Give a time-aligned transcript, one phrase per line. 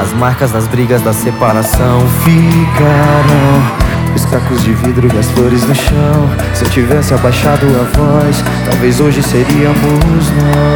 [0.00, 3.62] As marcas das brigas da separação ficarão.
[4.14, 6.28] Os cacos de vidro e as flores no chão.
[6.52, 10.66] Se eu tivesse abaixado a voz, talvez hoje seríamos nós.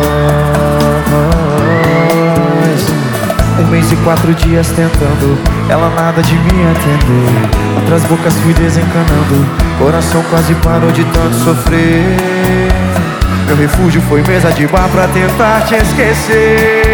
[3.59, 5.37] Um mês e quatro dias tentando,
[5.69, 7.51] ela nada de me atender.
[7.77, 9.47] Outras bocas fui desencanando,
[9.79, 12.17] coração quase parou de tanto sofrer.
[13.49, 16.90] Meu refúgio foi mesa de bar pra tentar te esquecer.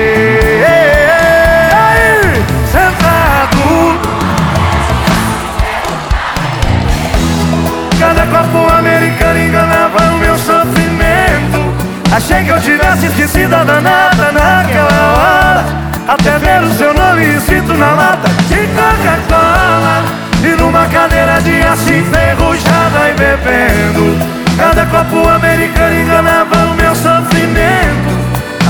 [12.17, 15.65] Achei que eu tivesse esquecido a danada naquela hora.
[16.09, 20.03] Até ver o seu nome escrito na lata de Coca-Cola.
[20.43, 24.17] E numa cadeira de aço enferrujada e bebendo.
[24.57, 28.17] Cada copo americano enganava o meu sofrimento.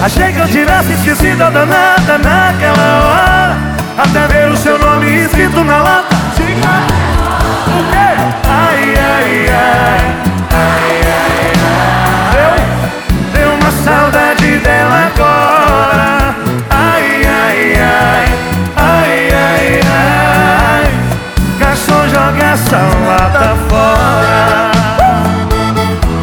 [0.04, 3.05] Achei que eu tivesse esquecido a danada naquela hora
[22.66, 24.72] essa lata fora.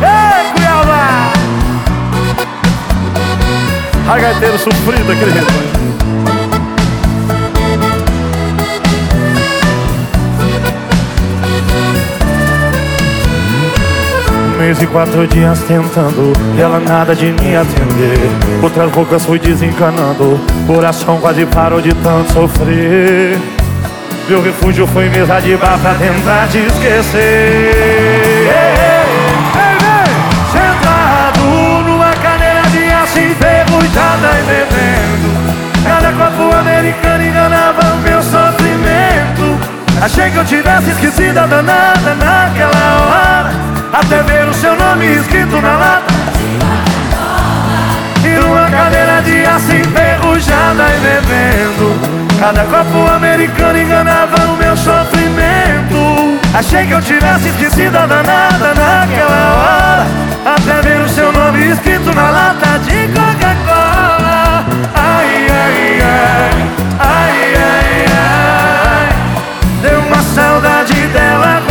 [0.02, 1.32] Ei, Cuiabá!
[4.06, 5.84] Ragaiteiro sofrido, aquele rebanho
[14.58, 18.18] mês e quatro dias tentando E ela nada de me atender.
[18.62, 23.38] Outras bocas fui desencanando Coração quase parou de tanto sofrer
[24.28, 27.74] meu refúgio foi mesa de bar pra tentar te esquecer.
[30.52, 31.42] Sentado
[31.86, 35.30] numa cadeira de aço enferrujada e bebendo.
[35.84, 39.60] Cada copo americano enganava o meu sofrimento.
[40.02, 43.52] Achei que eu tivesse esquecido a danada naquela hora.
[43.92, 46.14] Até ver o seu nome escrito na lata.
[48.24, 52.13] E numa cadeira de aço enferrujada e bebendo
[52.44, 56.42] Cada copo americano enganava o meu sofrimento.
[56.54, 60.08] Achei que eu tivesse esquecido a danada naquela hora.
[60.54, 64.66] Até ver o seu nome escrito na lata de Coca-Cola.
[64.94, 69.10] Ai, ai, ai, ai, ai, ai.
[69.82, 71.63] Deu uma saudade dela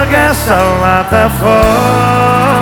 [0.00, 2.61] essa lata fora